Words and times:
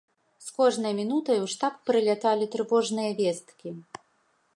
З 0.45 0.53
кожнай 0.55 0.93
мінутай 0.99 1.41
у 1.41 1.47
штаб 1.53 1.73
прыляталі 1.89 2.47
трывожныя 2.57 3.11
весткі. 3.21 3.69